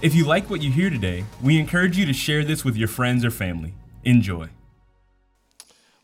[0.00, 2.86] If you like what you hear today, we encourage you to share this with your
[2.86, 3.74] friends or family.
[4.04, 4.48] Enjoy.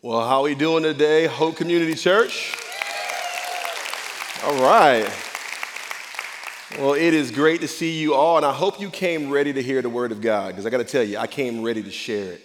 [0.02, 2.56] Well, how are we doing today, Hope Community Church?
[4.42, 5.08] All right.
[6.76, 9.62] Well, it is great to see you all, and I hope you came ready to
[9.62, 11.92] hear the Word of God, because I got to tell you, I came ready to
[11.92, 12.40] share it.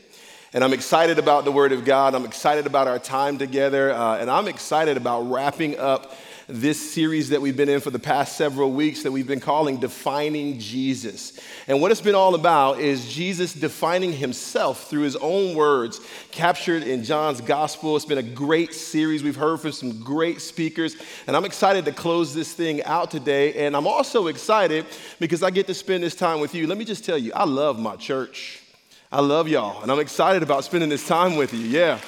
[0.54, 2.14] And I'm excited about the Word of God.
[2.14, 6.14] I'm excited about our time together, uh, and I'm excited about wrapping up
[6.50, 9.78] this series that we've been in for the past several weeks that we've been calling
[9.78, 11.40] Defining Jesus.
[11.68, 16.82] And what it's been all about is Jesus defining himself through his own words captured
[16.82, 17.96] in John's gospel.
[17.96, 19.22] It's been a great series.
[19.22, 20.96] We've heard from some great speakers,
[21.28, 23.66] and I'm excited to close this thing out today.
[23.66, 24.88] And I'm also excited
[25.20, 26.66] because I get to spend this time with you.
[26.66, 28.64] Let me just tell you, I love my church.
[29.12, 31.62] I love y'all, and I'm excited about spending this time with you.
[31.62, 32.00] Yeah.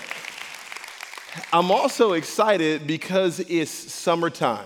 [1.53, 4.65] I'm also excited because it's summertime.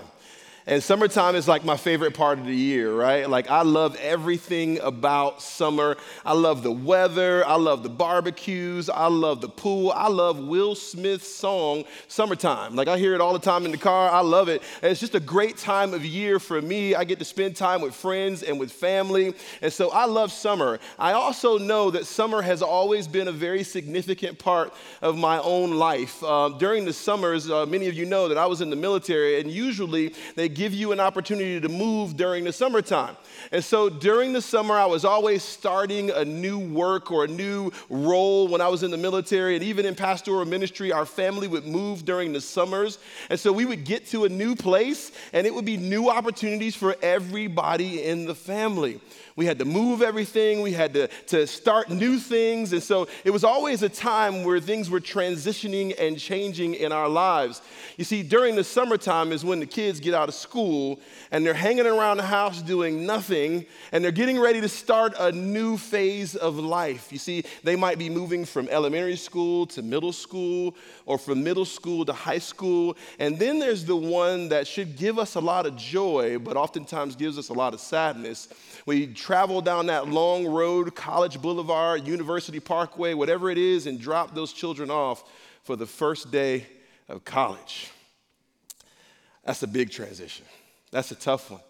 [0.68, 3.30] And summertime is like my favorite part of the year, right?
[3.30, 5.96] Like, I love everything about summer.
[6.26, 7.46] I love the weather.
[7.46, 8.90] I love the barbecues.
[8.90, 9.92] I love the pool.
[9.92, 12.76] I love Will Smith's song, Summertime.
[12.76, 14.10] Like, I hear it all the time in the car.
[14.10, 14.64] I love it.
[14.82, 16.96] And it's just a great time of year for me.
[16.96, 19.36] I get to spend time with friends and with family.
[19.62, 20.80] And so I love summer.
[20.98, 25.76] I also know that summer has always been a very significant part of my own
[25.76, 26.24] life.
[26.24, 29.40] Uh, during the summers, uh, many of you know that I was in the military,
[29.40, 33.16] and usually they give you an opportunity to move during the summertime.
[33.52, 37.72] And so during the summer, I was always starting a new work or a new
[37.90, 39.56] role when I was in the military.
[39.56, 42.98] And even in pastoral ministry, our family would move during the summers.
[43.30, 46.76] And so we would get to a new place, and it would be new opportunities
[46.76, 49.02] for everybody in the family.
[49.36, 52.72] We had to move everything, we had to, to start new things.
[52.72, 57.10] And so it was always a time where things were transitioning and changing in our
[57.10, 57.62] lives.
[57.98, 60.45] You see, during the summertime is when the kids get out of school
[61.32, 65.32] and they're hanging around the house doing nothing and they're getting ready to start a
[65.32, 67.12] new phase of life.
[67.12, 70.76] You see, they might be moving from elementary school to middle school
[71.06, 72.98] or from middle school to high school.
[73.20, 77.16] And then there's the one that should give us a lot of joy, but oftentimes
[77.16, 78.48] gives us a lot of sadness
[78.86, 84.36] we travel down that long road, College Boulevard, University Parkway, whatever it is, and drop
[84.36, 85.24] those children off
[85.64, 86.68] for the first day
[87.10, 87.90] of college.
[89.46, 90.46] That's a big transition.
[90.92, 91.62] That's a tough one.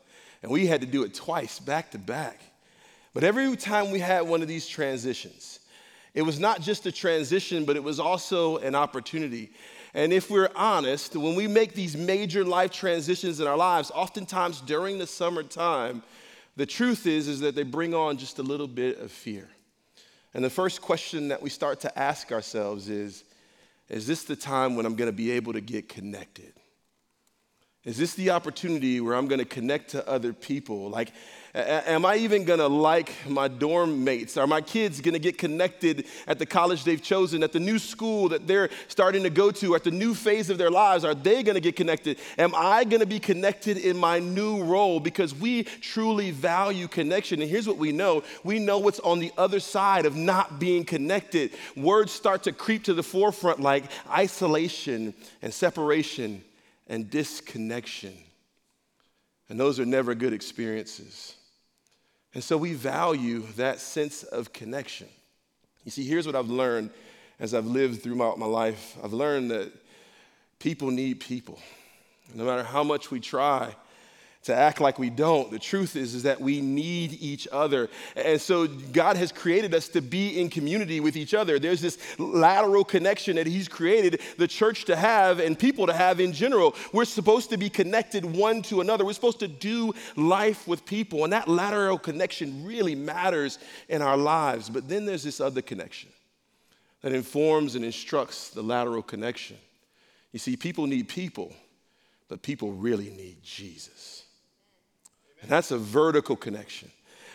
[0.42, 2.42] And we had to do it twice, back to back.
[3.14, 5.60] But every time we had one of these transitions,
[6.14, 9.52] it was not just a transition, but it was also an opportunity.
[9.94, 14.62] And if we're honest, when we make these major life transitions in our lives, oftentimes
[14.62, 16.04] during the summertime,
[16.56, 19.50] the truth is, is that they bring on just a little bit of fear.
[20.34, 23.24] And the first question that we start to ask ourselves is
[23.90, 26.54] Is this the time when I'm to be able to get connected?
[27.86, 30.90] Is this the opportunity where I'm going to connect to other people?
[30.90, 31.12] Like,
[31.54, 34.38] am I even going to like my dorm mates?
[34.38, 37.78] Are my kids going to get connected at the college they've chosen, at the new
[37.78, 41.06] school that they're starting to go to, at the new phase of their lives?
[41.06, 42.18] Are they going to get connected?
[42.40, 45.00] Am I going to be connected in my new role?
[45.00, 47.40] Because we truly value connection.
[47.40, 50.86] And here's what we know we know what's on the other side of not being
[50.86, 51.52] connected.
[51.78, 55.14] Words start to creep to the forefront like isolation
[55.44, 56.44] and separation
[56.88, 58.14] and disconnection.
[59.50, 61.36] And those are never good experiences.
[62.34, 65.08] And so we value that sense of connection.
[65.84, 66.90] You see, here's what I've learned
[67.40, 69.72] as I've lived throughout my life I've learned that
[70.60, 71.60] people need people.
[72.34, 73.76] No matter how much we try,
[74.46, 75.50] to act like we don't.
[75.50, 77.90] The truth is, is that we need each other.
[78.16, 81.58] And so God has created us to be in community with each other.
[81.58, 86.20] There's this lateral connection that He's created the church to have and people to have
[86.20, 86.76] in general.
[86.94, 89.04] We're supposed to be connected one to another.
[89.04, 91.24] We're supposed to do life with people.
[91.24, 93.58] And that lateral connection really matters
[93.90, 94.70] in our lives.
[94.70, 96.10] But then there's this other connection
[97.02, 99.58] that informs and instructs the lateral connection.
[100.34, 101.52] You see, people need people,
[102.28, 104.25] but people really need Jesus.
[105.42, 106.92] And that's a vertical connection.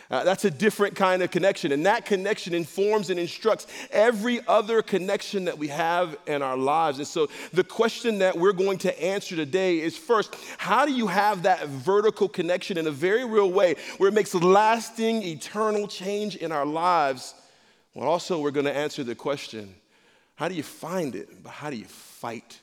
[0.09, 1.71] Uh, that's a different kind of connection.
[1.71, 6.97] And that connection informs and instructs every other connection that we have in our lives.
[6.97, 11.07] And so the question that we're going to answer today is first, how do you
[11.07, 16.35] have that vertical connection in a very real way where it makes lasting, eternal change
[16.35, 17.33] in our lives
[17.93, 19.75] Well, also, we're going to answer the question
[20.35, 22.59] how do you find it, but how do you fight?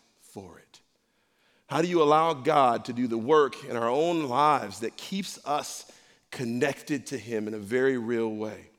[1.69, 5.39] How do you allow God to do the work in our own lives that keeps
[5.45, 5.85] us
[6.31, 8.71] connected to Him in a very real way?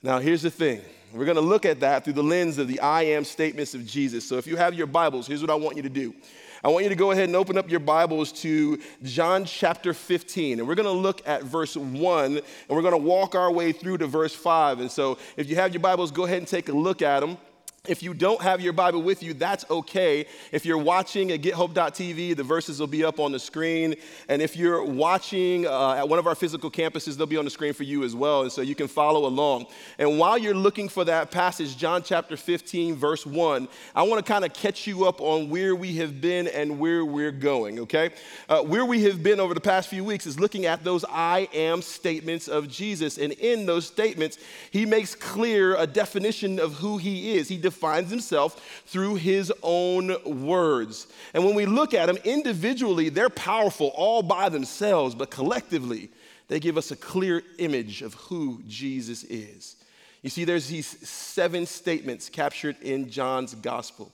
[0.00, 0.80] Now, here's the thing.
[1.12, 3.84] We're going to look at that through the lens of the I am statements of
[3.84, 4.28] Jesus.
[4.28, 6.14] So, if you have your Bibles, here's what I want you to do.
[6.62, 10.60] I want you to go ahead and open up your Bibles to John chapter 15.
[10.60, 13.72] And we're going to look at verse 1 and we're going to walk our way
[13.72, 14.80] through to verse 5.
[14.80, 17.38] And so, if you have your Bibles, go ahead and take a look at them.
[17.86, 20.24] If you don't have your Bible with you, that's okay.
[20.52, 23.94] If you're watching at gethope.tv, the verses will be up on the screen.
[24.26, 27.50] And if you're watching uh, at one of our physical campuses, they'll be on the
[27.50, 28.40] screen for you as well.
[28.40, 29.66] And so you can follow along.
[29.98, 34.32] And while you're looking for that passage, John chapter 15, verse 1, I want to
[34.32, 38.12] kind of catch you up on where we have been and where we're going, okay?
[38.48, 41.50] Uh, where we have been over the past few weeks is looking at those I
[41.52, 43.18] am statements of Jesus.
[43.18, 44.38] And in those statements,
[44.70, 47.46] he makes clear a definition of who he is.
[47.46, 51.08] He defines himself through his own words.
[51.34, 56.10] And when we look at them individually, they're powerful all by themselves, but collectively,
[56.48, 59.76] they give us a clear image of who Jesus is.
[60.22, 64.12] You see, there's these seven statements captured in John's gospel,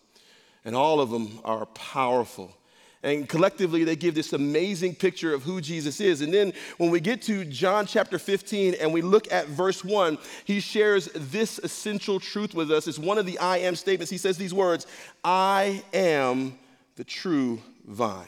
[0.64, 2.56] and all of them are powerful.
[3.02, 6.20] And collectively, they give this amazing picture of who Jesus is.
[6.20, 10.18] And then when we get to John chapter 15 and we look at verse 1,
[10.44, 12.86] he shares this essential truth with us.
[12.86, 14.10] It's one of the I am statements.
[14.10, 14.86] He says these words
[15.24, 16.58] I am
[16.96, 18.26] the true vine.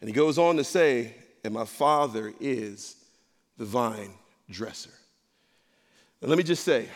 [0.00, 2.96] And he goes on to say, and my Father is
[3.56, 4.12] the vine
[4.50, 4.90] dresser.
[6.20, 6.88] And let me just say,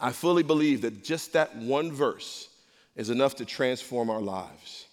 [0.00, 2.48] I fully believe that just that one verse
[2.96, 4.86] is enough to transform our lives.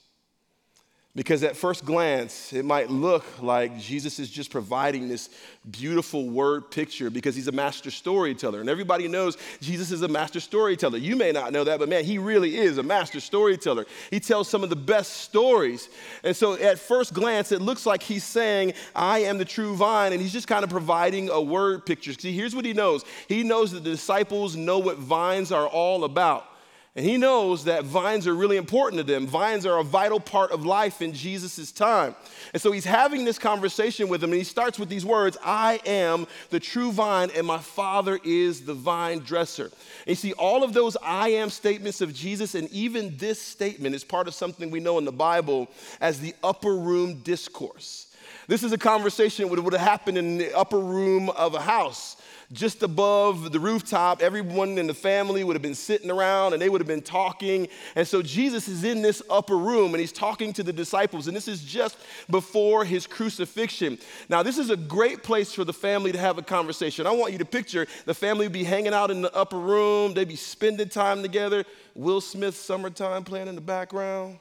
[1.13, 5.29] Because at first glance, it might look like Jesus is just providing this
[5.69, 8.61] beautiful word picture because he's a master storyteller.
[8.61, 10.97] And everybody knows Jesus is a master storyteller.
[10.97, 13.87] You may not know that, but man, he really is a master storyteller.
[14.09, 15.89] He tells some of the best stories.
[16.23, 20.13] And so at first glance, it looks like he's saying, I am the true vine.
[20.13, 22.13] And he's just kind of providing a word picture.
[22.13, 26.05] See, here's what he knows he knows that the disciples know what vines are all
[26.05, 26.50] about.
[26.93, 29.25] And he knows that vines are really important to them.
[29.25, 32.15] Vines are a vital part of life in Jesus' time.
[32.51, 35.79] And so he's having this conversation with them, and he starts with these words I
[35.85, 39.65] am the true vine, and my Father is the vine dresser.
[39.65, 43.95] And you see, all of those I am statements of Jesus, and even this statement
[43.95, 45.69] is part of something we know in the Bible
[46.01, 48.07] as the upper room discourse.
[48.47, 52.17] This is a conversation that would have happened in the upper room of a house
[52.51, 54.21] just above the rooftop.
[54.21, 57.67] Everyone in the family would have been sitting around and they would have been talking.
[57.95, 61.27] And so Jesus is in this upper room and he's talking to the disciples.
[61.27, 61.97] And this is just
[62.29, 63.97] before his crucifixion.
[64.27, 67.07] Now, this is a great place for the family to have a conversation.
[67.07, 70.13] I want you to picture the family would be hanging out in the upper room,
[70.13, 71.63] they'd be spending time together.
[71.95, 74.39] Will Smith, Summertime playing in the background.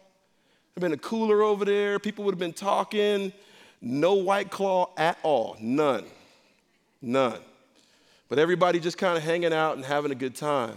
[0.75, 1.99] There'd been a cooler over there.
[1.99, 3.32] People would have been talking.
[3.80, 5.56] No white claw at all.
[5.60, 6.04] None.
[7.02, 7.40] None
[8.30, 10.76] but everybody just kind of hanging out and having a good time.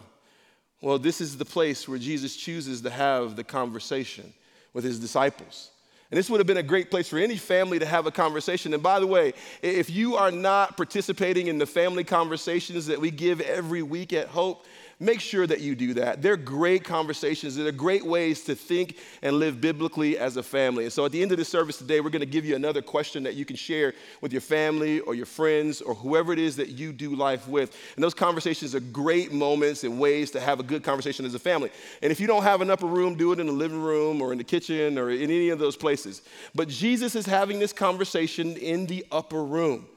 [0.81, 4.33] Well, this is the place where Jesus chooses to have the conversation
[4.73, 5.69] with his disciples.
[6.09, 8.73] And this would have been a great place for any family to have a conversation.
[8.73, 13.11] And by the way, if you are not participating in the family conversations that we
[13.11, 14.65] give every week at Hope,
[15.03, 16.22] make sure that you do that.
[16.22, 17.55] They're great conversations.
[17.55, 20.86] They're great ways to think and live biblically as a family.
[20.86, 22.81] And so at the end of the service today, we're going to give you another
[22.81, 26.55] question that you can share with your family or your friends or whoever it is
[26.55, 27.75] that you do life with.
[27.95, 31.39] And those conversations are great moments and ways to have a good conversation as a
[31.39, 31.69] family.
[32.01, 34.31] And if you don't have an upper room, do it in the living room or
[34.31, 36.22] in the kitchen or in any of those places.
[36.55, 39.88] But Jesus is having this conversation in the upper room.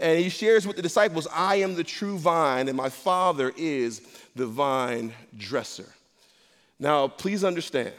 [0.00, 4.00] And he shares with the disciples, I am the true vine, and my Father is
[4.34, 5.92] the vine dresser.
[6.78, 7.92] Now, please understand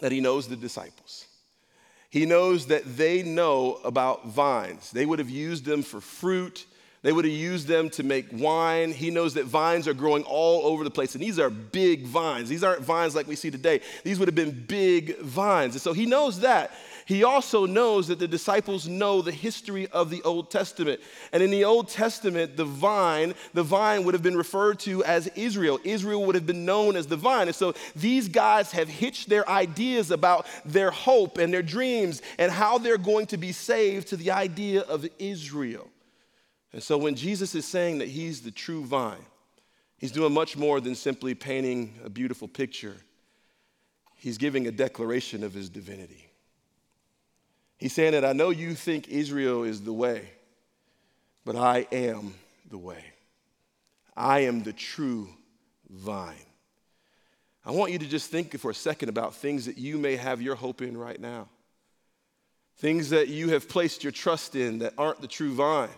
[0.00, 1.26] that he knows the disciples.
[2.10, 4.90] He knows that they know about vines.
[4.90, 6.66] They would have used them for fruit,
[7.02, 8.92] they would have used them to make wine.
[8.92, 11.14] He knows that vines are growing all over the place.
[11.14, 12.48] And these are big vines.
[12.48, 13.80] These aren't vines like we see today.
[14.04, 15.74] These would have been big vines.
[15.74, 16.72] And so he knows that.
[17.06, 21.00] He also knows that the disciples know the history of the Old Testament.
[21.32, 25.26] And in the Old Testament, the vine, the vine would have been referred to as
[25.28, 25.78] Israel.
[25.84, 27.48] Israel would have been known as the vine.
[27.48, 32.52] And so these guys have hitched their ideas about their hope and their dreams and
[32.52, 35.88] how they're going to be saved to the idea of Israel.
[36.72, 39.24] And so when Jesus is saying that he's the true vine,
[39.98, 42.96] he's doing much more than simply painting a beautiful picture.
[44.16, 46.29] He's giving a declaration of his divinity.
[47.80, 50.28] He's saying that I know you think Israel is the way,
[51.46, 52.34] but I am
[52.70, 53.02] the way.
[54.14, 55.30] I am the true
[55.88, 56.36] vine.
[57.64, 60.42] I want you to just think for a second about things that you may have
[60.42, 61.48] your hope in right now.
[62.76, 65.88] Things that you have placed your trust in that aren't the true vine.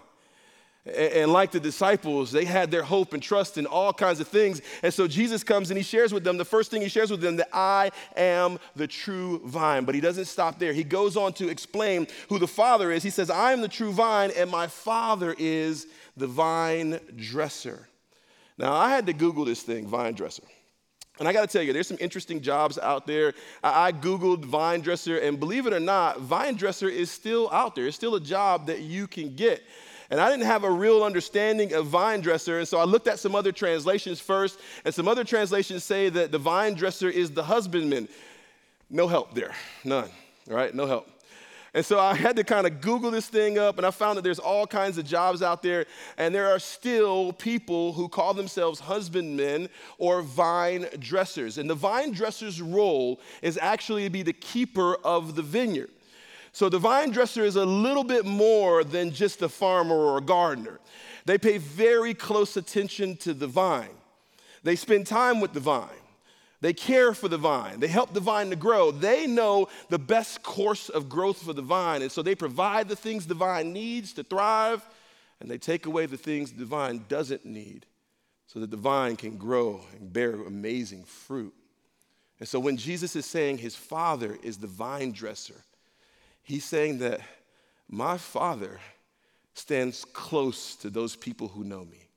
[0.84, 4.60] And like the disciples, they had their hope and trust in all kinds of things.
[4.82, 7.20] And so Jesus comes and he shares with them, the first thing he shares with
[7.20, 9.84] them, that I am the true vine.
[9.84, 10.72] But he doesn't stop there.
[10.72, 13.04] He goes on to explain who the Father is.
[13.04, 15.86] He says, I am the true vine, and my Father is
[16.16, 17.88] the vine dresser.
[18.58, 20.42] Now, I had to Google this thing, vine dresser.
[21.20, 23.34] And I got to tell you, there's some interesting jobs out there.
[23.62, 27.86] I, Googled vine dresser, and believe it or not, vine dresser is still out there.
[27.86, 29.62] It's still a job that you can get.
[30.12, 33.18] And I didn't have a real understanding of vine dresser, and so I looked at
[33.18, 37.42] some other translations first, and some other translations say that the vine dresser is the
[37.42, 38.08] husbandman.
[38.90, 39.54] No help there,
[39.84, 40.10] none,
[40.50, 40.74] all right?
[40.74, 41.08] No help.
[41.72, 44.22] And so I had to kind of Google this thing up, and I found that
[44.22, 45.86] there's all kinds of jobs out there,
[46.18, 51.56] and there are still people who call themselves husbandmen or vine dressers.
[51.56, 55.88] And the vine dresser's role is actually to be the keeper of the vineyard.
[56.52, 60.22] So the vine dresser is a little bit more than just a farmer or a
[60.22, 60.80] gardener.
[61.24, 63.96] They pay very close attention to the vine.
[64.62, 65.88] They spend time with the vine.
[66.60, 67.80] They care for the vine.
[67.80, 68.92] They help the vine to grow.
[68.92, 72.02] They know the best course of growth for the vine.
[72.02, 74.86] And so they provide the things the vine needs to thrive,
[75.40, 77.86] and they take away the things the vine doesn't need
[78.46, 81.54] so that the vine can grow and bear amazing fruit.
[82.38, 85.64] And so when Jesus is saying his father is the vine dresser,
[86.42, 87.20] He's saying that
[87.88, 88.80] my Father
[89.54, 92.08] stands close to those people who know me.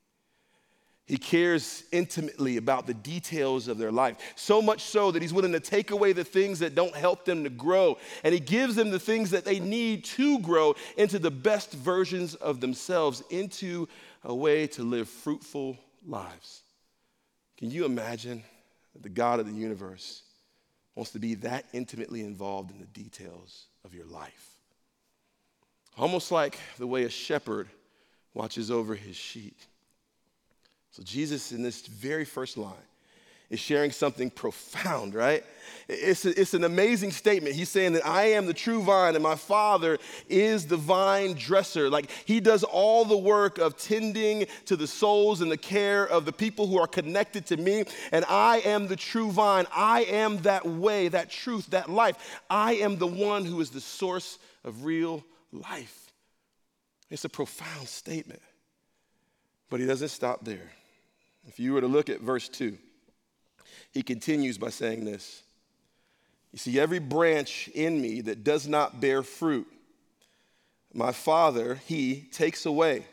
[1.06, 5.52] He cares intimately about the details of their life, so much so that he's willing
[5.52, 7.96] to take away the things that don't help them to grow.
[8.24, 12.34] And he gives them the things that they need to grow into the best versions
[12.34, 13.88] of themselves, into
[14.24, 16.62] a way to live fruitful lives.
[17.56, 18.42] Can you imagine
[18.92, 20.22] that the God of the universe
[20.96, 24.56] wants to be that intimately involved in the details of your life.
[25.96, 27.68] Almost like the way a shepherd
[28.34, 29.56] watches over his sheep.
[30.90, 32.74] So, Jesus, in this very first line,
[33.48, 35.44] is sharing something profound, right?
[35.88, 37.54] It's, a, it's an amazing statement.
[37.54, 39.98] He's saying that I am the true vine and my father
[40.28, 41.88] is the vine dresser.
[41.88, 46.24] Like he does all the work of tending to the souls and the care of
[46.24, 47.84] the people who are connected to me.
[48.10, 49.66] And I am the true vine.
[49.74, 52.40] I am that way, that truth, that life.
[52.50, 56.10] I am the one who is the source of real life.
[57.10, 58.42] It's a profound statement.
[59.70, 60.72] But he doesn't stop there.
[61.46, 62.76] If you were to look at verse 2,
[63.96, 65.42] he continues by saying this
[66.52, 69.66] You see, every branch in me that does not bear fruit,
[70.92, 73.06] my Father, He takes away.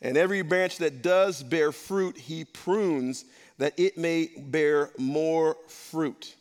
[0.00, 3.24] And every branch that does bear fruit, He prunes
[3.58, 6.34] that it may bear more fruit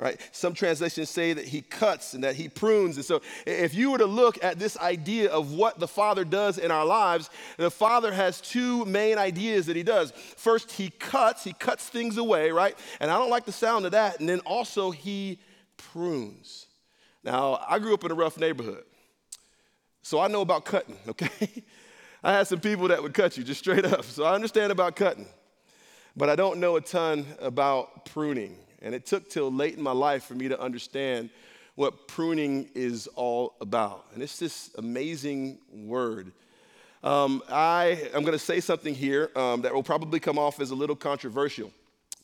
[0.00, 0.18] right?
[0.32, 2.96] Some translations say that he cuts and that he prunes.
[2.96, 6.56] And so, if you were to look at this idea of what the Father does
[6.56, 7.28] in our lives,
[7.58, 10.10] the Father has two main ideas that he does.
[10.10, 12.76] First, he cuts, he cuts things away, right?
[12.98, 14.18] And I don't like the sound of that.
[14.20, 15.38] And then also, he
[15.76, 16.66] prunes.
[17.22, 18.84] Now, I grew up in a rough neighborhood,
[20.00, 21.62] so I know about cutting, okay?
[22.24, 24.96] I had some people that would cut you just straight up, so I understand about
[24.96, 25.26] cutting.
[26.16, 28.56] But I don't know a ton about pruning.
[28.82, 31.30] And it took till late in my life for me to understand
[31.74, 34.06] what pruning is all about.
[34.14, 36.32] And it's this amazing word.
[37.02, 40.70] Um, I am going to say something here um, that will probably come off as
[40.70, 41.72] a little controversial,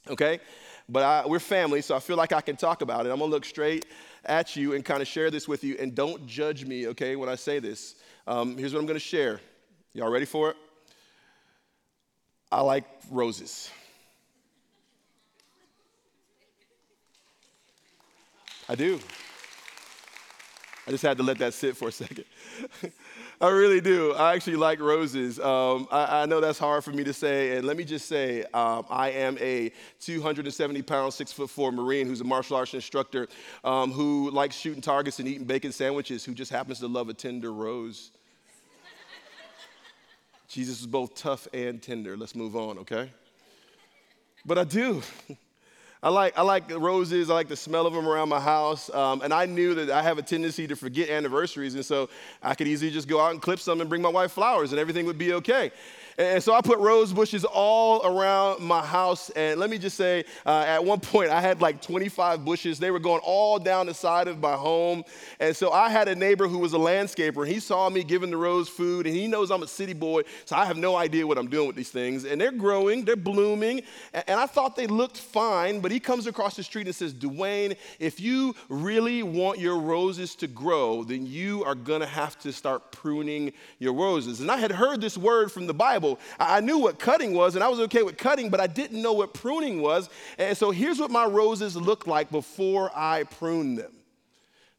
[0.09, 0.41] okay?
[0.89, 3.11] But I, we're family, so I feel like I can talk about it.
[3.11, 3.87] I'm going to look straight
[4.27, 7.29] at you and kind of share this with you, and don't judge me, okay, when
[7.29, 7.95] I say this.
[8.27, 9.41] Um, here's what I'm going to share.
[9.95, 10.57] Y'all ready for it?
[12.53, 13.71] I like roses.
[18.69, 18.99] I do.
[20.87, 22.25] I just had to let that sit for a second.
[23.41, 24.13] I really do.
[24.15, 25.39] I actually like roses.
[25.39, 28.45] Um, I, I, know that's hard for me to say, and let me just say,
[28.55, 33.29] um, I am a 270 pound, six foot four Marine who's a martial arts instructor
[33.63, 37.15] um, who likes shooting targets and eating bacon sandwiches, who just happens to love a
[37.15, 38.13] tender rose.
[40.49, 42.17] Jesus is both tough and tender.
[42.17, 43.11] Let's move on, okay?
[44.45, 45.03] But I do.
[46.07, 47.31] I like, I like roses.
[47.31, 48.95] I like the smell of them around my house.
[48.95, 51.75] Um, and I knew that I have a tendency to forget anniversaries.
[51.75, 52.09] And so
[52.41, 54.79] I could easily just go out and clip some and bring my wife flowers and
[54.79, 55.73] everything would be okay.
[56.19, 59.29] And so I put rose bushes all around my house.
[59.31, 62.79] And let me just say, uh, at one point, I had like 25 bushes.
[62.79, 65.05] They were going all down the side of my home.
[65.41, 67.47] And so I had a neighbor who was a landscaper.
[67.47, 70.23] He saw me giving the rose food, and he knows I'm a city boy.
[70.47, 72.25] So I have no idea what I'm doing with these things.
[72.25, 73.83] And they're growing, they're blooming.
[74.15, 75.81] And I thought they looked fine.
[75.81, 80.35] But he comes across the street and says, Duane, if you really want your roses
[80.37, 84.41] to grow, then you are going to have to start pruning your roses.
[84.41, 86.06] And I had heard this word from the Bible.
[86.15, 86.21] Bible.
[86.39, 89.13] I knew what cutting was, and I was okay with cutting, but I didn't know
[89.13, 90.09] what pruning was.
[90.39, 93.93] And so here's what my roses looked like before I pruned them.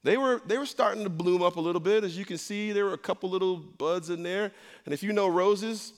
[0.03, 2.03] They were, they were starting to bloom up a little bit.
[2.03, 4.51] As you can see, there were a couple little buds in there.
[4.85, 5.93] And if you know roses,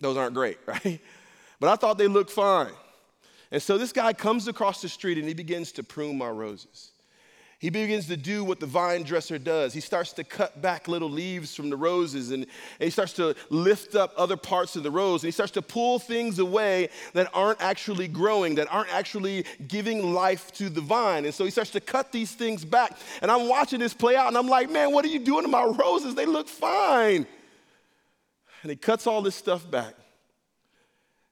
[0.00, 1.00] those aren't great, right?
[1.58, 2.72] But I thought they looked fine.
[3.50, 6.92] And so this guy comes across the street and he begins to prune my roses
[7.60, 9.74] he begins to do what the vine dresser does.
[9.74, 13.36] He starts to cut back little leaves from the roses and, and, he starts to
[13.50, 17.28] lift up other parts of the rose and he starts to pull things away that
[17.34, 21.26] aren't actually growing, that aren't actually giving life to the vine.
[21.26, 22.96] And so he starts to cut these things back.
[23.20, 25.48] And I'm watching this play out and I'm like, man, what are you doing to
[25.48, 26.14] my roses?
[26.14, 27.26] They look fine.
[28.62, 29.92] And he cuts all this stuff back.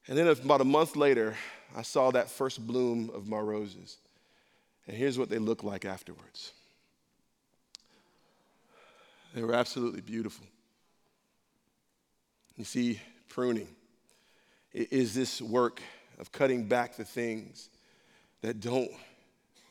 [0.06, 1.36] And then about a month later,
[1.74, 3.96] I saw that first bloom of my roses.
[4.88, 6.52] And here's what they look like afterwards
[9.34, 10.46] they were absolutely beautiful.
[12.56, 13.68] You see, pruning
[14.72, 15.82] is this work
[16.18, 17.68] of cutting back the things
[18.40, 18.90] that don't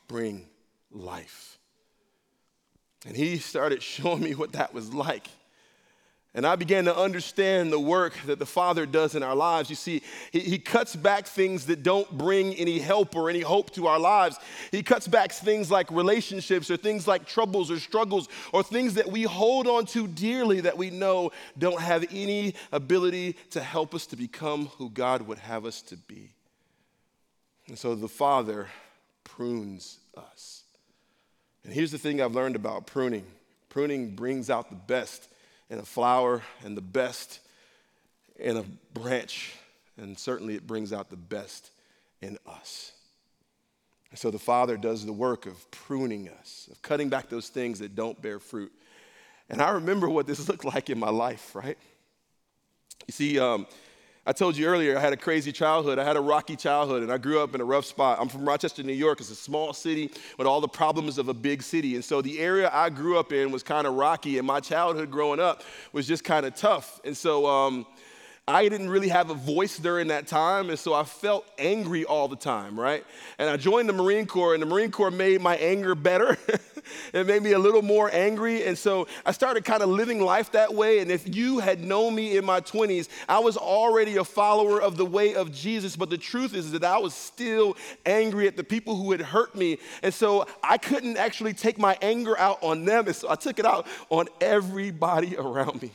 [0.07, 0.45] bring
[0.91, 1.57] life.
[3.05, 5.27] And he started showing me what that was like.
[6.37, 9.71] And I began to understand the work that the Father does in our lives.
[9.71, 13.71] You see, he, he, cuts back things that don't bring any help or any hope
[13.71, 14.37] to our lives.
[14.69, 19.11] He cuts back things like relationships or things like troubles or struggles or things that
[19.11, 24.05] we hold on to dearly that we know don't have any ability to help us
[24.05, 26.29] to become who God would have us to be.
[27.67, 28.67] And so the Father
[29.23, 30.65] prunes us.
[31.63, 33.25] And here's the thing I've learned about pruning
[33.69, 35.29] pruning brings out the best
[35.69, 37.39] and a flower and the best
[38.39, 39.53] in a branch,
[39.97, 41.71] and certainly it brings out the best
[42.21, 42.91] in us.
[44.15, 47.95] So the Father does the work of pruning us, of cutting back those things that
[47.95, 48.71] don't bear fruit.
[49.49, 51.77] And I remember what this looked like in my life, right?
[53.05, 53.67] You see, um,
[54.27, 55.99] I told you earlier, I had a crazy childhood.
[55.99, 58.17] I had a rocky childhood, and I grew up in a rough spot.
[58.19, 59.21] I'm from Rochester, New York.
[59.21, 61.95] It's a small city with all the problems of a big city.
[61.95, 65.11] And so the area I grew up in was kind of rocky, and my childhood
[65.11, 65.63] growing up
[65.93, 66.99] was just kind of tough.
[67.05, 67.85] And so, um,
[68.49, 72.29] I didn't really have a voice during that time, and so I felt angry all
[72.29, 73.03] the time, right?
[73.37, 76.37] And I joined the Marine Corps, and the Marine Corps made my anger better.
[77.13, 80.53] it made me a little more angry, and so I started kind of living life
[80.53, 80.99] that way.
[80.99, 84.95] And if you had known me in my 20s, I was already a follower of
[84.95, 88.63] the way of Jesus, but the truth is that I was still angry at the
[88.63, 92.85] people who had hurt me, and so I couldn't actually take my anger out on
[92.85, 95.91] them, and so I took it out on everybody around me.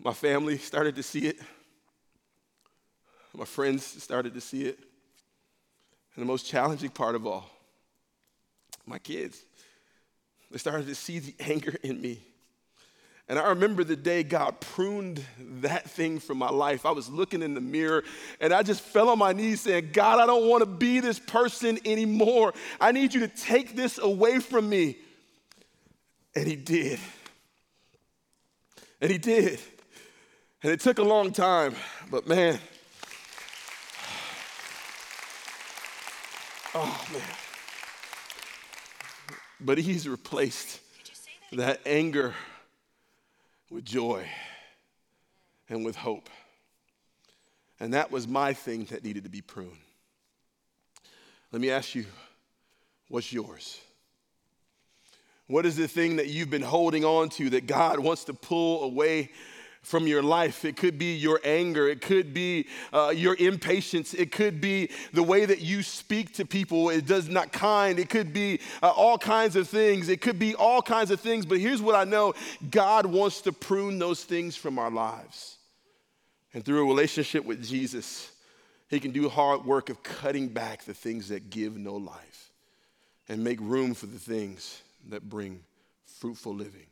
[0.00, 1.38] My family started to see it.
[3.34, 4.78] My friends started to see it.
[6.14, 7.48] And the most challenging part of all,
[8.86, 9.44] my kids,
[10.50, 12.20] they started to see the anger in me.
[13.28, 15.22] And I remember the day God pruned
[15.60, 16.86] that thing from my life.
[16.86, 18.02] I was looking in the mirror
[18.40, 21.18] and I just fell on my knees saying, God, I don't want to be this
[21.18, 22.54] person anymore.
[22.80, 24.96] I need you to take this away from me.
[26.34, 26.98] And He did.
[29.02, 29.60] And He did.
[30.62, 31.74] And it took a long time,
[32.10, 32.58] but man,
[36.74, 37.22] oh man.
[39.60, 40.80] But he's replaced
[41.52, 42.34] that anger
[43.70, 44.26] with joy
[45.68, 46.28] and with hope.
[47.78, 49.70] And that was my thing that needed to be pruned.
[51.52, 52.04] Let me ask you,
[53.08, 53.80] what's yours?
[55.46, 58.82] What is the thing that you've been holding on to that God wants to pull
[58.82, 59.30] away
[59.82, 60.64] from your life.
[60.64, 61.88] It could be your anger.
[61.88, 64.14] It could be uh, your impatience.
[64.14, 66.90] It could be the way that you speak to people.
[66.90, 67.98] It does not kind.
[67.98, 70.08] It could be uh, all kinds of things.
[70.08, 71.46] It could be all kinds of things.
[71.46, 72.34] But here's what I know
[72.70, 75.56] God wants to prune those things from our lives.
[76.54, 78.30] And through a relationship with Jesus,
[78.88, 82.50] He can do hard work of cutting back the things that give no life
[83.28, 85.60] and make room for the things that bring
[86.06, 86.86] fruitful living.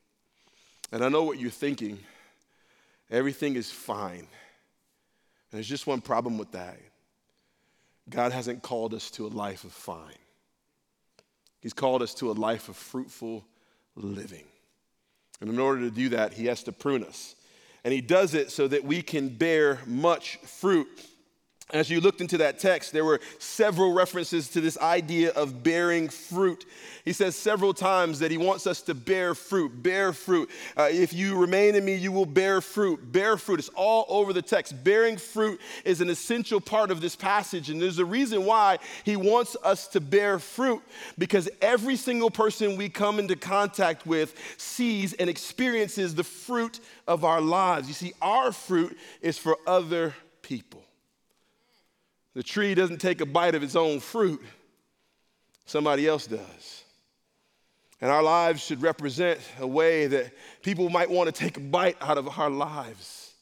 [0.93, 1.99] And I know what you're thinking
[3.11, 4.19] Everything is fine.
[4.19, 4.29] And
[5.53, 6.79] there's just one problem with that
[8.09, 10.19] God hasn't called us to a life of fine,
[11.61, 13.45] He's called us to a life of fruitful
[13.95, 14.45] living.
[15.41, 17.37] And in order to do that, He has to prune us.
[17.87, 20.89] And he does it so that we can bear much fruit.
[21.71, 26.09] As you looked into that text, there were several references to this idea of bearing
[26.09, 26.65] fruit.
[27.05, 30.49] He says several times that he wants us to bear fruit, bear fruit.
[30.77, 33.59] Uh, if you remain in me, you will bear fruit, bear fruit.
[33.59, 34.85] It's all over the text.
[34.85, 39.17] Bearing fruit is an essential part of this passage, and there's a reason why he
[39.17, 40.81] wants us to bear fruit
[41.19, 47.25] because every single person we come into contact with sees and experiences the fruit of
[47.25, 47.89] our lives.
[47.89, 50.86] You see, our fruit is for other people.
[52.37, 54.43] The tree doesn't take a bite of its own fruit,
[55.65, 56.85] somebody else does.
[58.03, 61.97] And our lives should represent a way that people might want to take a bite
[61.99, 63.33] out of our lives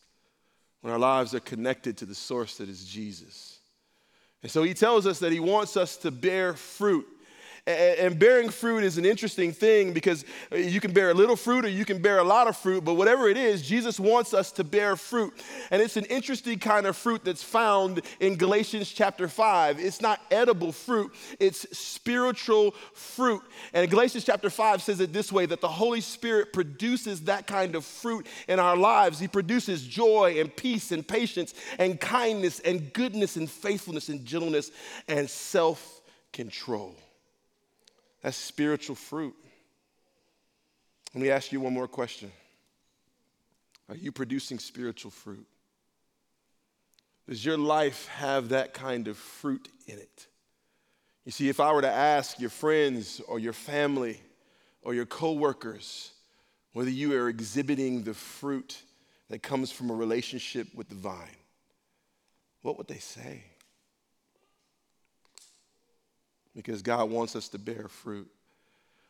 [0.80, 3.58] when our lives are connected to the source that is Jesus.
[4.44, 7.08] And so he tells us that he wants us to bear fruit.
[7.66, 11.64] And bearing fruit is an interesting thing because uh, you can bear a little fruit
[11.64, 14.52] or you can bear a lot of fruit, but whatever it is, Jesus wants us
[14.52, 15.32] to bear fruit.
[15.70, 19.80] And it's an interesting kind of fruit that's found in Galatians chapter 5.
[19.80, 23.40] It's not edible fruit, it's spiritual fruit.
[23.72, 27.76] And Galatians chapter 5 says it this way that the Holy Spirit produces that kind
[27.76, 29.18] of fruit in our lives.
[29.18, 34.70] He produces joy and peace and patience and kindness and goodness and faithfulness and gentleness
[35.08, 36.94] and self control.
[38.24, 39.34] That's spiritual fruit.
[41.12, 42.32] Let me ask you one more question
[43.90, 45.46] Are you producing spiritual fruit?
[47.28, 50.26] Does your life have that kind of fruit in it?
[51.26, 54.18] You see, if I were to ask your friends or your family
[54.82, 56.10] or your coworkers
[56.72, 58.82] whether you are exhibiting the fruit
[59.28, 61.36] that comes from a relationship with the vine,
[62.62, 63.44] what would they say?
[66.54, 68.30] Because God wants us to bear fruit.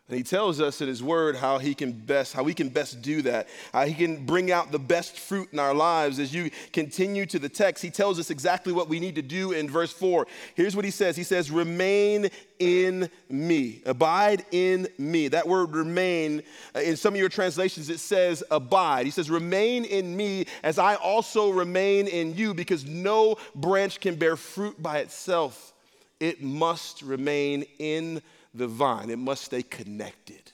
[0.07, 3.01] And he tells us in his word how he can best, how we can best
[3.01, 3.49] do that.
[3.73, 6.19] How he can bring out the best fruit in our lives.
[6.19, 9.53] As you continue to the text, he tells us exactly what we need to do
[9.53, 10.27] in verse 4.
[10.57, 11.17] Here's what he says.
[11.17, 12.29] He says, remain
[12.59, 13.81] in me.
[13.87, 15.29] Abide in me.
[15.29, 16.43] That word remain,
[16.77, 19.07] uh, in some of your translations, it says abide.
[19.07, 24.17] He says, remain in me as I also remain in you, because no branch can
[24.17, 25.74] bear fruit by itself
[26.21, 28.23] it must remain in
[28.55, 30.53] the vine, it must stay connected.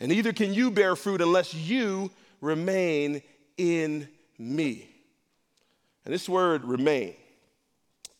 [0.00, 3.22] And neither can you bear fruit unless you remain
[3.56, 4.88] in me.
[6.04, 7.14] And this word remain,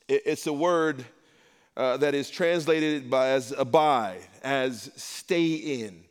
[0.08, 1.04] it's a word
[1.76, 6.02] uh, that is translated by as abide, as stay in,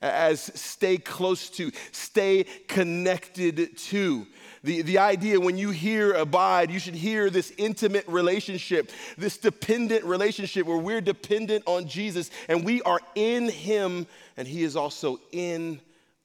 [0.00, 4.26] as stay close to, stay connected to.
[4.64, 10.04] The, the idea when you hear abide, you should hear this intimate relationship, this dependent
[10.04, 15.20] relationship where we're dependent on Jesus and we are in Him and He is also
[15.32, 15.80] in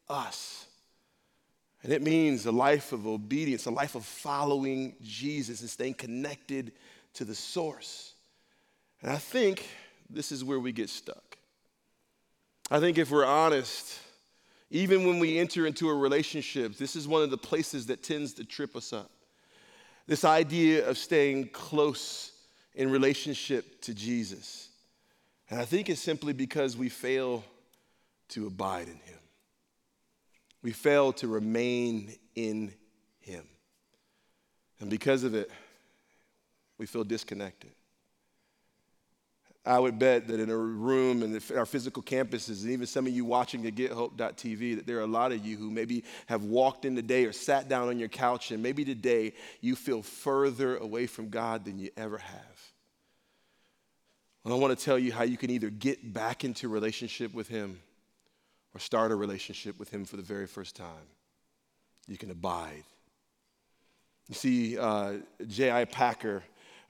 [0.10, 0.66] us.
[1.84, 6.72] And it means a life of obedience, a life of following Jesus and staying connected
[7.16, 8.14] to the source.
[9.02, 9.68] And I think
[10.10, 11.38] this is where we get stuck.
[12.72, 14.00] I think if we're honest,
[14.70, 18.34] even when we enter into a relationship, this is one of the places that tends
[18.34, 19.12] to trip us up.
[20.08, 22.32] This idea of staying close
[22.76, 24.70] in relationship to Jesus.
[25.50, 27.44] And I think it's simply because we fail
[28.30, 29.20] to abide in Him.
[30.62, 32.74] We fail to remain in
[33.20, 33.46] Him.
[34.80, 35.52] And because of it,
[36.78, 37.72] we feel disconnected.
[39.66, 43.14] I would bet that in a room and our physical campuses, and even some of
[43.14, 46.84] you watching at gethope.tv, that there are a lot of you who maybe have walked
[46.84, 51.08] in today or sat down on your couch, and maybe today you feel further away
[51.08, 52.74] from God than you ever have.
[54.44, 57.48] And I want to tell you how you can either get back into relationship with
[57.48, 57.80] Him
[58.74, 61.08] or start a relationship with Him for the very first time.
[62.08, 62.84] You can abide.
[64.28, 65.14] You see, uh,
[65.48, 65.86] J.I.
[65.86, 66.44] Packer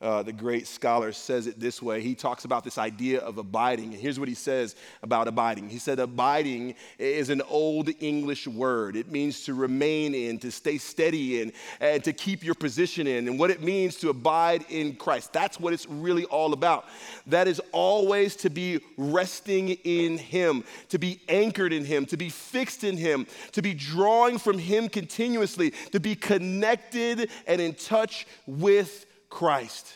[0.04, 2.02] uh, the great scholar, says it this way.
[2.02, 3.94] He talks about this idea of abiding.
[3.94, 5.70] And here's what he says about abiding.
[5.70, 8.98] He said, Abiding is an old English word.
[8.98, 13.30] It means to remain in, to stay steady in, and to keep your position in.
[13.30, 15.32] And what it means to abide in Christ.
[15.32, 16.86] That's what it's really all about.
[17.28, 22.28] That is always to be resting in Him, to be anchored in Him, to be
[22.28, 28.28] fixed in Him, to be drawing from Him continuously, to be connected and in touch
[28.46, 29.96] with Christ.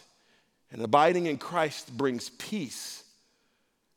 [0.72, 3.04] And abiding in Christ brings peace,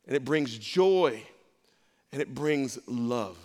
[0.07, 1.21] and it brings joy,
[2.13, 3.39] and it brings love.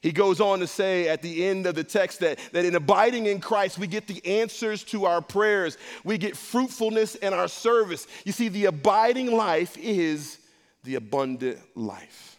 [0.00, 3.26] He goes on to say at the end of the text that, that in abiding
[3.26, 5.78] in Christ, we get the answers to our prayers.
[6.02, 8.06] We get fruitfulness in our service.
[8.24, 10.38] You see, the abiding life is
[10.82, 12.38] the abundant life.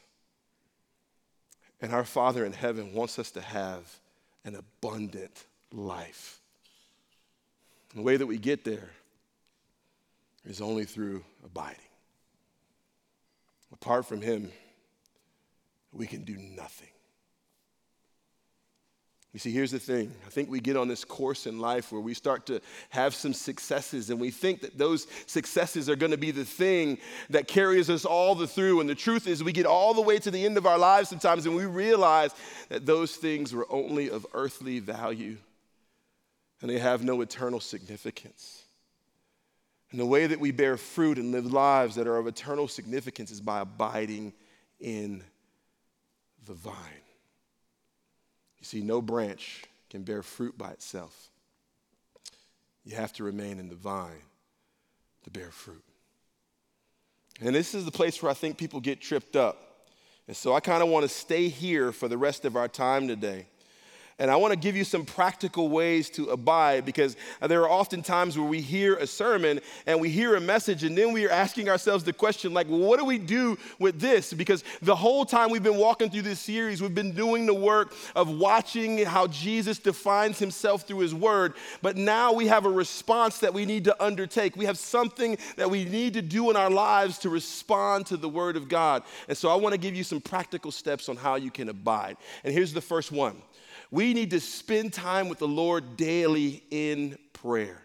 [1.82, 4.00] And our Father in heaven wants us to have
[4.44, 6.40] an abundant life.
[7.96, 8.90] And the way that we get there
[10.44, 11.78] is only through abiding.
[13.72, 14.52] Apart from Him,
[15.94, 16.90] we can do nothing.
[19.32, 20.14] You see, here's the thing.
[20.26, 23.34] I think we get on this course in life where we start to have some
[23.34, 26.98] successes, and we think that those successes are going to be the thing
[27.30, 28.82] that carries us all the through.
[28.82, 31.08] And the truth is, we get all the way to the end of our lives
[31.08, 32.32] sometimes, and we realize
[32.68, 35.38] that those things were only of earthly value,
[36.66, 38.64] and they have no eternal significance.
[39.92, 43.30] And the way that we bear fruit and live lives that are of eternal significance
[43.30, 44.34] is by abiding
[44.80, 45.24] in
[46.48, 46.74] the vine.
[48.58, 51.30] You see, no branch can bear fruit by itself.
[52.84, 54.24] You have to remain in the vine
[55.26, 55.84] to bear fruit.
[57.42, 59.86] And this is the place where I think people get tripped up.
[60.28, 63.08] And so I kind of want to stay here for the rest of our time
[63.08, 63.46] today.
[64.18, 68.02] And I want to give you some practical ways to abide because there are often
[68.02, 71.32] times where we hear a sermon and we hear a message, and then we are
[71.32, 74.34] asking ourselves the question, like, well, what do we do with this?
[74.34, 77.94] Because the whole time we've been walking through this series, we've been doing the work
[78.16, 81.54] of watching how Jesus defines himself through his word.
[81.82, 84.56] But now we have a response that we need to undertake.
[84.56, 88.30] We have something that we need to do in our lives to respond to the
[88.30, 89.04] word of God.
[89.28, 92.16] And so I want to give you some practical steps on how you can abide.
[92.46, 93.42] And here's the first one
[93.92, 97.82] we need to spend time with the Lord daily in prayer.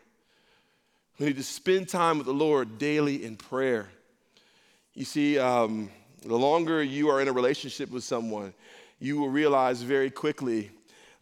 [1.19, 3.89] We need to spend time with the Lord daily in prayer.
[4.95, 5.91] You see, um,
[6.23, 8.55] the longer you are in a relationship with someone,
[8.99, 10.71] you will realize very quickly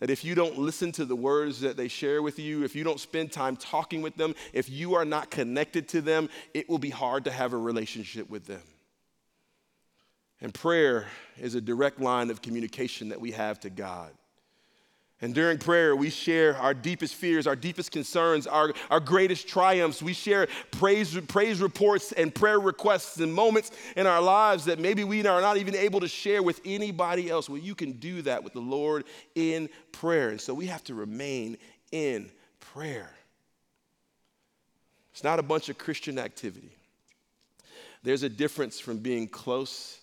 [0.00, 2.84] that if you don't listen to the words that they share with you, if you
[2.84, 6.78] don't spend time talking with them, if you are not connected to them, it will
[6.78, 8.62] be hard to have a relationship with them.
[10.40, 14.12] And prayer is a direct line of communication that we have to God.
[15.20, 20.00] And during prayer, we share our deepest fears, our deepest concerns, our, our greatest triumphs.
[20.00, 25.02] We share praise, praise reports and prayer requests and moments in our lives that maybe
[25.02, 27.48] we are not even able to share with anybody else.
[27.48, 30.28] Well, you can do that with the Lord in prayer.
[30.28, 31.58] And so we have to remain
[31.90, 33.10] in prayer.
[35.12, 36.76] It's not a bunch of Christian activity.
[38.04, 39.98] There's a difference from being close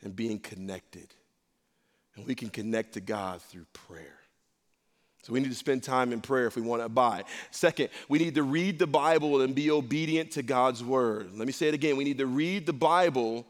[0.00, 1.08] and being connected.
[2.16, 4.23] And we can connect to God through prayer.
[5.24, 7.24] So we need to spend time in prayer if we want to abide.
[7.50, 11.30] Second, we need to read the Bible and be obedient to God's word.
[11.34, 11.96] Let me say it again.
[11.96, 13.46] We need to read the Bible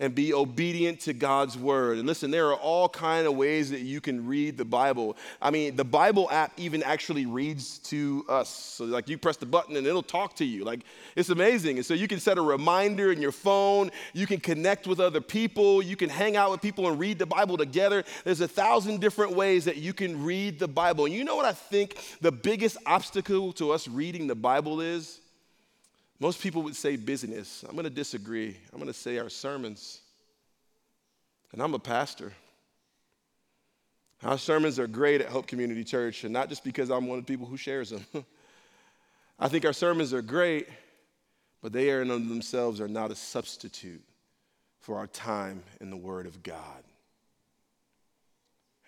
[0.00, 1.98] and be obedient to God's word.
[1.98, 5.16] And listen, there are all kind of ways that you can read the Bible.
[5.42, 8.48] I mean, the Bible app even actually reads to us.
[8.48, 10.64] So like you press the button and it'll talk to you.
[10.64, 10.80] Like
[11.16, 11.78] it's amazing.
[11.78, 15.20] And so you can set a reminder in your phone, you can connect with other
[15.20, 18.04] people, you can hang out with people and read the Bible together.
[18.24, 21.06] There's a thousand different ways that you can read the Bible.
[21.06, 25.20] And you know what I think the biggest obstacle to us reading the Bible is?
[26.20, 27.64] Most people would say busyness.
[27.68, 28.56] I'm going to disagree.
[28.72, 30.00] I'm going to say our sermons.
[31.52, 32.32] And I'm a pastor.
[34.24, 37.26] Our sermons are great at Hope Community Church, and not just because I'm one of
[37.26, 38.04] the people who shares them.
[39.38, 40.68] I think our sermons are great,
[41.62, 44.02] but they are in themselves are not a substitute
[44.80, 46.82] for our time in the Word of God.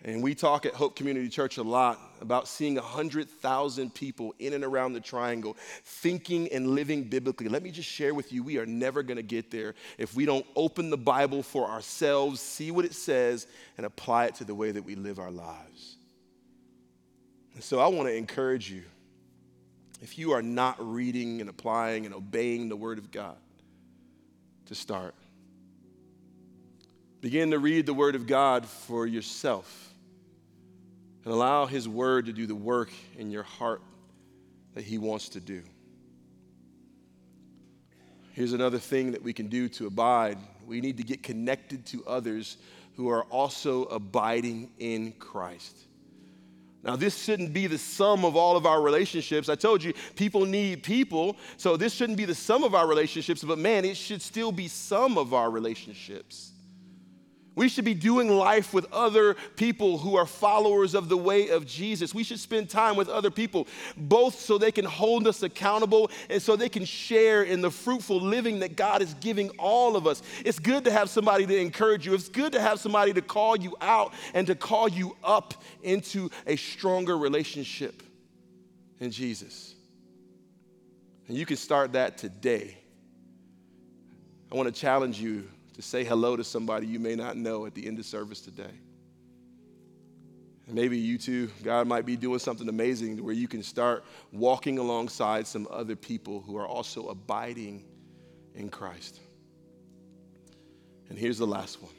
[0.03, 4.63] And we talk at Hope Community Church a lot about seeing 100,000 people in and
[4.63, 7.47] around the triangle thinking and living biblically.
[7.49, 10.25] Let me just share with you we are never going to get there if we
[10.25, 13.45] don't open the Bible for ourselves, see what it says,
[13.77, 15.97] and apply it to the way that we live our lives.
[17.53, 18.83] And so I want to encourage you
[20.01, 23.37] if you are not reading and applying and obeying the Word of God,
[24.65, 25.13] to start.
[27.19, 29.90] Begin to read the Word of God for yourself
[31.23, 33.81] and allow His Word to do the work in your heart
[34.75, 35.63] that He wants to do.
[38.33, 42.05] Here's another thing that we can do to abide we need to get connected to
[42.05, 42.55] others
[42.95, 45.77] who are also abiding in Christ.
[46.83, 49.49] Now, this shouldn't be the sum of all of our relationships.
[49.49, 53.43] I told you, people need people, so this shouldn't be the sum of our relationships,
[53.43, 56.53] but man, it should still be some of our relationships.
[57.53, 61.65] We should be doing life with other people who are followers of the way of
[61.65, 62.15] Jesus.
[62.15, 66.41] We should spend time with other people, both so they can hold us accountable and
[66.41, 70.21] so they can share in the fruitful living that God is giving all of us.
[70.45, 73.57] It's good to have somebody to encourage you, it's good to have somebody to call
[73.57, 78.01] you out and to call you up into a stronger relationship
[79.01, 79.75] in Jesus.
[81.27, 82.77] And you can start that today.
[84.49, 85.49] I want to challenge you
[85.81, 88.71] to say hello to somebody you may not know at the end of service today.
[90.67, 95.47] Maybe you too, God might be doing something amazing where you can start walking alongside
[95.47, 97.83] some other people who are also abiding
[98.53, 99.19] in Christ.
[101.09, 101.91] And here's the last one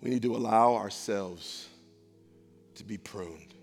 [0.00, 1.68] we need to allow ourselves
[2.76, 3.54] to be pruned.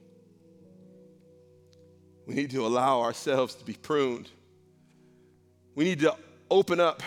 [2.27, 4.29] We need to allow ourselves to be pruned.
[5.73, 6.15] We need to
[6.51, 7.01] open up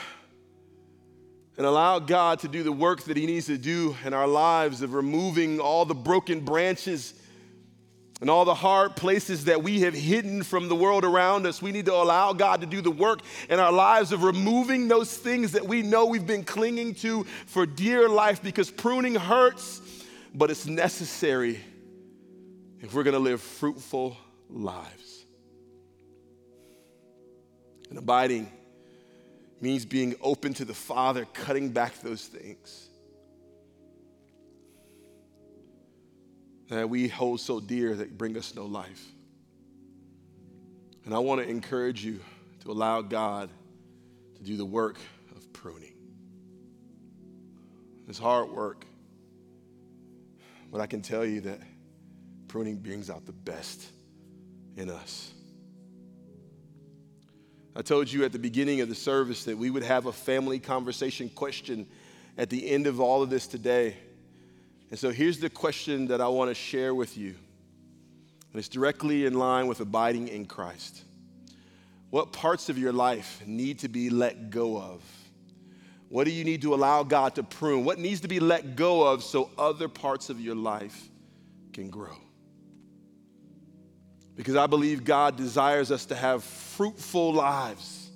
[1.61, 4.81] and allow God to do the work that He needs to do in our lives
[4.81, 7.13] of removing all the broken branches
[8.23, 11.61] and all the hard places that we have hidden from the world around us.
[11.61, 13.21] We need to allow God to do the work
[13.51, 17.67] in our lives of removing those things that we know we've been clinging to for
[17.67, 19.83] dear life because pruning hurts,
[20.35, 21.61] but it's necessary
[22.81, 24.17] if we're going to live fruitful
[24.49, 25.27] lives.
[27.91, 28.51] And abiding
[29.61, 32.89] means being open to the Father, cutting back those things
[36.71, 39.05] that we hold so dear that bring us no life.
[41.05, 42.21] And I want to encourage you
[42.61, 43.51] to allow God
[44.37, 44.97] to do the work
[45.37, 45.95] of pruning.
[48.09, 48.85] It's hard work,
[50.71, 51.61] but I can tell you that
[52.49, 53.85] pruning brings out the best
[54.77, 55.33] in us.
[57.75, 60.59] I told you at the beginning of the service that we would have a family
[60.59, 61.87] conversation question
[62.37, 63.97] at the end of all of this today.
[64.91, 67.37] And so here's the question that I want to share with you.
[68.53, 71.05] And it's directly in line with abiding in Christ.
[72.11, 75.03] What parts of your life need to be let go of?
[76.09, 77.85] What do you need to allow God to prune?
[77.85, 81.09] What needs to be let go of so other parts of your life
[81.73, 82.17] can grow?
[84.41, 88.09] Because I believe God desires us to have fruitful lives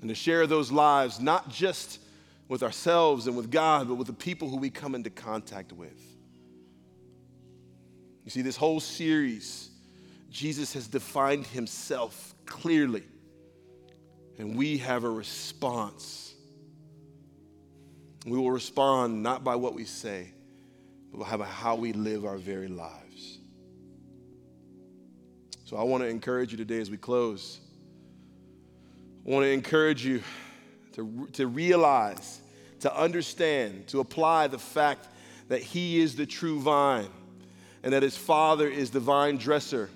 [0.00, 1.98] and to share those lives not just
[2.46, 6.00] with ourselves and with God, but with the people who we come into contact with.
[8.24, 9.70] You see, this whole series,
[10.30, 13.02] Jesus has defined himself clearly,
[14.38, 16.32] and we have a response.
[18.24, 20.28] We will respond not by what we say,
[21.12, 23.03] but by how we live our very lives.
[25.74, 27.58] So I want to encourage you today as we close.
[29.26, 30.22] I want to encourage you
[30.92, 32.40] to, to realize,
[32.78, 35.08] to understand, to apply the fact
[35.48, 37.08] that He is the true vine
[37.82, 39.90] and that His Father is the vine dresser.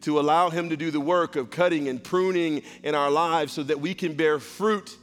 [0.00, 3.62] To allow Him to do the work of cutting and pruning in our lives so
[3.62, 4.96] that we can bear fruit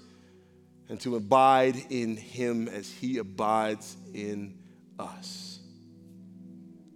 [0.89, 4.58] and to abide in Him as He abides in
[4.99, 5.60] us.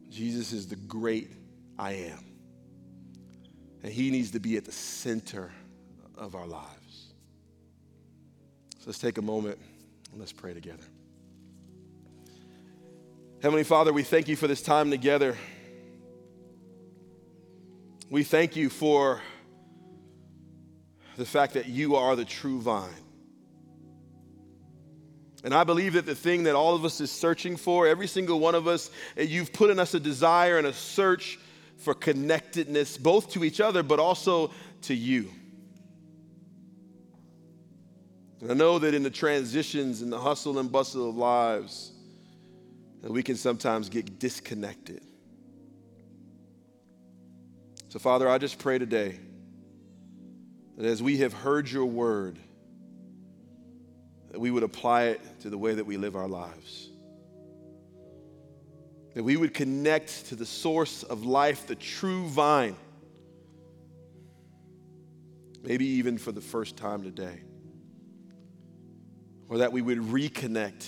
[0.10, 1.30] Jesus is the great
[1.78, 2.29] I am.
[3.84, 5.52] And He needs to be at the center
[6.18, 7.14] of our lives.
[8.80, 9.58] So let's take a moment
[10.12, 10.84] and let's pray together.
[13.42, 15.38] Heavenly Father, we thank you for this time together.
[18.10, 19.22] We thank you for
[21.16, 22.90] the fact that you are the true vine.
[25.44, 28.40] And I believe that the thing that all of us is searching for, every single
[28.40, 31.40] one of us, you've put in us a desire and a search
[31.80, 34.52] for connectedness, both to each other, but also
[34.84, 35.32] to you.
[38.42, 41.92] And I know that in the transitions and the hustle and bustle of lives,
[43.02, 45.02] that we can sometimes get disconnected.
[47.90, 49.20] So, Father, I just pray today
[50.78, 52.38] that as we have heard your word,
[54.32, 56.89] that we would apply it to the way that we live our lives.
[59.16, 62.76] That we would connect to the source of life, the true vine.
[65.64, 67.42] Maybe even for the first time today.
[69.50, 70.88] Or that we would reconnect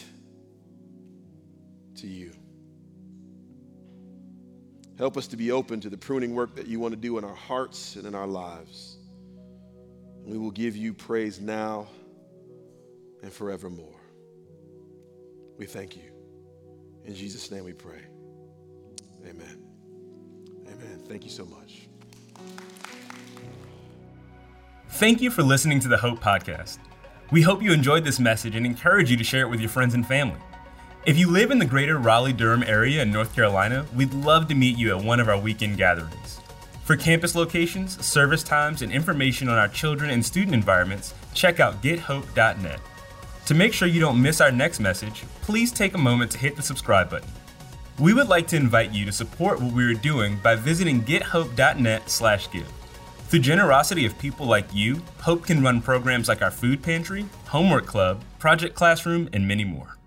[1.96, 2.32] to you.
[4.98, 7.24] Help us to be open to the pruning work that you want to do in
[7.24, 9.00] our hearts and in our lives.
[10.24, 11.88] We will give you praise now
[13.24, 14.00] and forevermore.
[15.58, 16.12] We thank you.
[17.04, 18.11] In Jesus' name we pray.
[19.28, 19.62] Amen.
[20.68, 21.00] Amen.
[21.08, 21.88] Thank you so much.
[24.90, 26.78] Thank you for listening to the Hope Podcast.
[27.32, 29.94] We hope you enjoyed this message and encourage you to share it with your friends
[29.94, 30.40] and family.
[31.06, 34.54] If you live in the greater Raleigh Durham area in North Carolina, we'd love to
[34.54, 36.40] meet you at one of our weekend gatherings.
[36.84, 41.82] For campus locations, service times, and information on our children and student environments, check out
[41.82, 42.80] gethope.net.
[43.46, 46.56] To make sure you don't miss our next message, please take a moment to hit
[46.56, 47.30] the subscribe button.
[48.00, 52.68] We would like to invite you to support what we are doing by visiting gethope.net/give.
[53.28, 57.86] Through generosity of people like you, Hope can run programs like our food pantry, homework
[57.86, 59.98] club, project classroom, and many more.